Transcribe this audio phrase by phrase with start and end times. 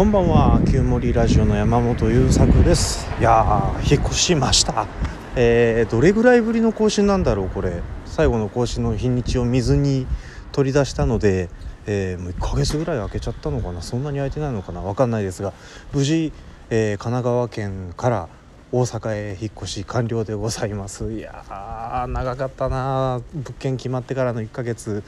[0.00, 0.62] こんばんは。
[0.66, 3.06] 旧森ラジオの山本優作です。
[3.20, 4.86] いやー引っ越しました。
[5.36, 7.82] えー、どれぐらいぶりの更新なんだろうこれ。
[8.06, 10.06] 最後の更新の日にちを水に
[10.52, 11.50] 取り出したので、
[11.84, 13.82] えー、もう1ヶ月ぐらい空けちゃったのかな。
[13.82, 14.80] そんなに空いてないのかな。
[14.80, 15.52] 分かんないですが
[15.92, 16.32] 無事、
[16.70, 18.28] えー、神奈川県から
[18.72, 21.12] 大阪へ引っ越し完了でございます。
[21.12, 25.02] いやー長かったな物件決まってからの1ヶ月。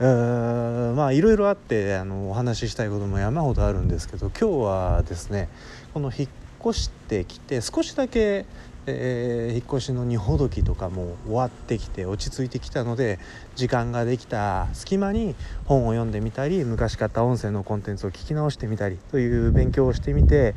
[0.00, 5.50] うんまあいろいろあってあのお話ししたいことも山ほどあるんですけど今日はですね
[5.92, 6.28] この引っ
[6.66, 8.46] 越してきて少しだけ、
[8.86, 13.18] えー、引っ越しの荷ほどきとかも終わってきて落ち着いてきたので
[13.56, 15.34] 時間ができた隙間に
[15.66, 20.54] 本を読んでみたり昔買った音声のコンテンツを聞き直してみたりという勉強をしてみて、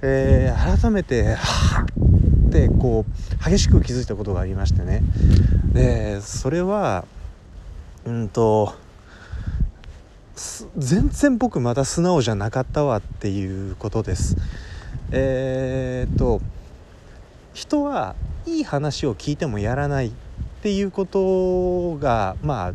[0.00, 1.84] えー、改めては
[2.48, 5.02] ってこう激しく気づいたことがありましてね。
[5.74, 7.04] でそれは
[8.04, 8.74] うんと
[10.76, 14.36] 全然僕まだ素直じゃなかったわっていうことです
[15.12, 16.40] えー、っと
[17.52, 18.14] 人は
[18.46, 20.10] いい話を聞いてもやらないっ
[20.62, 22.72] ていうことがまあ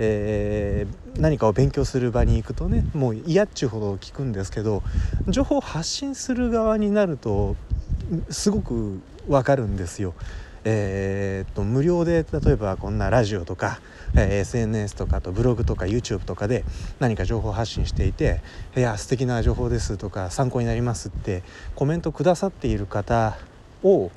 [0.00, 4.82] えー、何かを勉強する場に行くとねもう嫌っちゅうほど聞くんですけど
[5.26, 7.56] 情報を発信する側になると
[8.30, 10.14] すごくわかるんですよ。
[10.70, 13.80] えー、っと無料で例えばこんなラジオとか、
[14.14, 16.62] え、SNS とかとブログとか YouTube とかで
[16.98, 18.42] 何か情報発信していて
[18.76, 21.42] 「いや素敵な情報です」とか「参考になります」って
[21.74, 23.38] コメントくださっている方
[23.82, 24.10] を、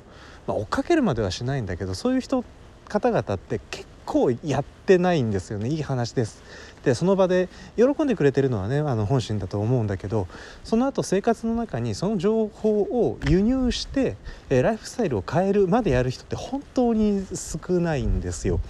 [0.46, 2.44] まあ、追っかけるまではしないんだけどそういう人
[2.88, 6.42] 方々って結構やってないんですよねいい話です
[6.84, 10.26] でその場で喜んでくれてるのはねあの本心だと思うんだけど
[10.64, 14.16] その後生活の中にその情報を輸入して、
[14.50, 18.60] えー、ライフスタイルを変えるまでやる人って本当に少ないんですよ。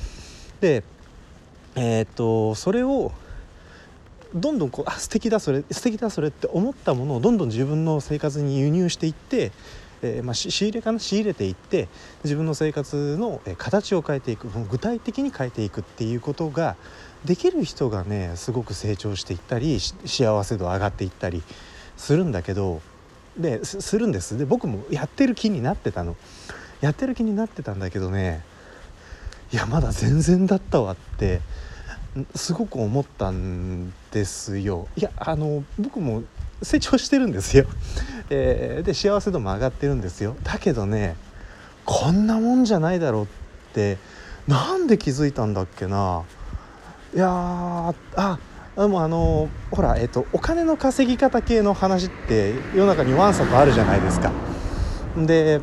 [0.61, 0.85] で
[1.75, 3.13] えー、っとそれを
[4.35, 9.53] どんどんこうあ素敵だそれ素敵だそれって思ったものをどんどん自分の生活に輸入していって
[10.03, 10.99] えー、まあ、仕入れかな？
[10.99, 11.89] 仕入れていって
[12.25, 16.77] 自分の生活の形を変えていく具体的に変えていくっていうことが
[17.25, 21.43] できる人がねすごく成長していったり幸せ度上がっていったり
[21.97, 22.81] するんだけど
[23.39, 24.37] でするんです。
[24.37, 26.17] で僕もやってる気になってたの。
[26.81, 28.45] やってる気になってたんだけどね
[29.53, 31.41] いやまだ全然だったわって
[32.35, 34.89] すごく思ったんですよ。
[34.97, 36.25] いやあの僕も
[36.61, 37.67] 成長してるんですよ、
[38.35, 40.37] えー、で幸せ度も上がってるんですよ。
[40.43, 41.17] だけどね
[41.85, 43.27] こんなもんじゃないだろうっ
[43.75, 43.99] て
[44.49, 46.23] なんで気づいたんだっけな。
[47.15, 48.39] いやあ
[48.77, 54.33] でもあのほら、えっと、お金の稼ぎ方系の話って世の中にわんさかあるじゃないですか。
[55.17, 55.61] で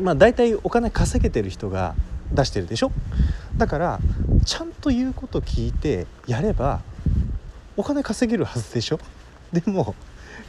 [0.00, 1.96] まあ大体お金稼げてる人が
[2.32, 2.92] 出してるでしょ？
[3.56, 3.98] だから
[4.44, 6.80] ちゃんと言うこと聞いてやれば
[7.76, 9.00] お金稼げるはずでしょ？
[9.52, 9.96] でも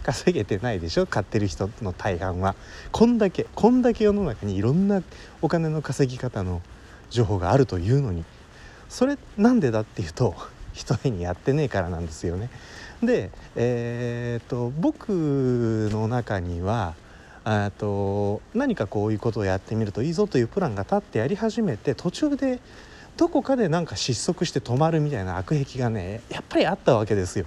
[0.03, 1.06] 稼げてないでしょ？
[1.06, 2.56] 買ってる人の大半は
[2.92, 5.02] こんだけこんだけ世の中にいろんな
[5.42, 6.62] お金の稼ぎ方の
[7.09, 8.24] 情報があるというのに
[8.90, 10.36] それなんでだっていうと
[10.74, 12.50] 一重にやってねえからなんですよね。
[13.03, 16.96] で、えーと、僕の中には
[17.78, 22.59] と何かこういうことをやってみるといいぞというプランが立ってやり始めて途中で
[23.16, 27.46] どこかでなんか失速して止まるみたいな悪癖がねやっぱりあったわけですよ。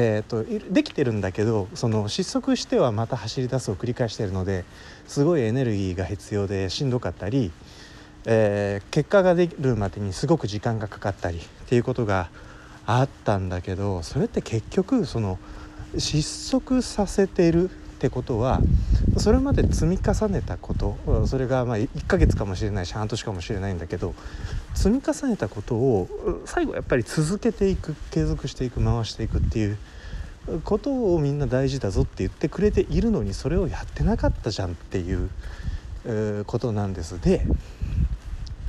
[0.00, 4.64] えーと、できてるんだけどその失速してはまた走り出すを繰り返してるので
[5.08, 7.50] すごいエネルギーが必要でしんどかったり、
[8.24, 12.30] えー、結果が出るまでにすごく時間がかかったりっていうことが
[12.86, 15.36] あったんだけどそれって結局その
[15.96, 18.60] 失速させてるってことは
[19.16, 24.14] それまで積み重ねたことそれがまあ1ヶ月かもしれないし半年かもしれないんだけど
[24.74, 26.08] 積み重ねたことを
[26.44, 29.78] 最後やっぱり続けていく継続していく回していくっていう
[30.64, 37.20] ことをみんな大事だぞって言ってくれているのにそれをやってなかったじゃんっていうことなんです。
[37.20, 37.46] で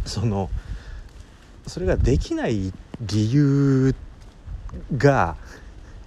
[0.06, 0.50] その
[1.67, 3.95] それができない理由
[4.97, 5.35] が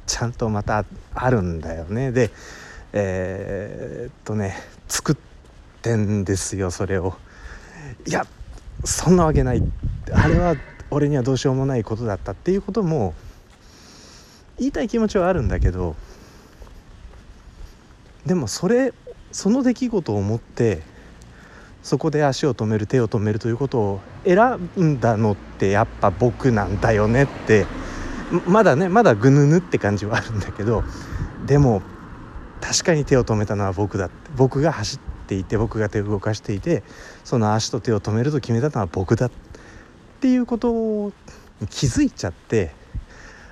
[0.07, 2.13] ちゃんとまたあるんだよね。
[2.13, 2.31] で
[2.93, 4.57] えー、っとね
[4.89, 5.17] 作っ
[5.81, 7.15] てんですよそれを。
[8.07, 8.27] いや
[8.85, 9.63] そんなわけない。
[10.13, 10.57] あれは
[10.91, 13.15] 俺にはどうしようもないことだったっていうことも
[14.59, 15.97] 言いたい気持ちはあるんだけど
[18.27, 18.93] でもそれ
[19.33, 20.83] その出来事をもって
[21.83, 24.39] そこで足を止める手を止めるということを選
[24.79, 27.67] んだのってやっぱ僕なんだよねって
[28.47, 30.85] まだねまだぐぬぬって感じはあるんだけど
[31.47, 31.83] でも
[32.63, 34.15] 確かに手を止めたのは僕だって。
[34.37, 36.83] 僕が走っていて僕が手を動かしていて
[37.25, 39.31] その足と手を止めると決めたのは僕だっ
[40.21, 41.13] ていうことに
[41.69, 42.73] 気づいちゃって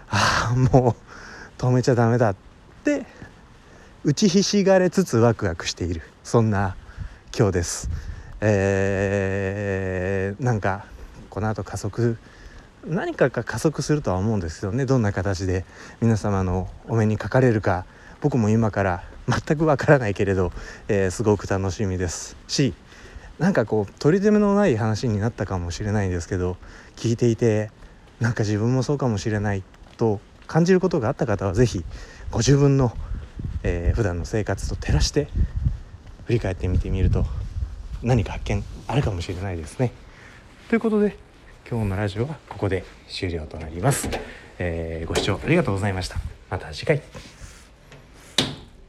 [0.09, 0.97] ああも
[1.59, 2.37] う止めちゃダメだっ
[2.85, 3.05] て
[4.05, 6.03] 打ちひしがれつつワクワクしている。
[6.25, 6.77] そんな
[7.37, 7.91] 今日です。
[8.41, 10.87] えー、なんか
[11.29, 12.17] この後加速
[12.87, 14.87] 何かが加速するとは思うんですよね。
[14.87, 15.67] どんな形で
[16.01, 17.85] 皆様のお目にかかれるか。
[18.21, 20.53] 僕も今から全くわからないけれど、
[20.89, 22.75] えー、すごく楽しみですし
[23.39, 26.57] なんかこう取り留めのない話になったかもしれないんですけど
[26.97, 27.71] 聞いていて
[28.21, 29.63] なんか自分もそうかもしれない
[29.97, 31.85] と感じることがあった方は是非
[32.31, 32.93] ご自分の、
[33.63, 35.29] えー、普段の生活と照らして
[36.27, 37.25] 振り返ってみてみると
[38.03, 39.93] 何か発見あるかもしれないですね。
[40.69, 41.17] ということで
[41.69, 44.09] 今日のラジオはここで終了となります。
[44.59, 46.17] えー、ご視聴ありがとうございました。
[46.51, 47.40] また次回。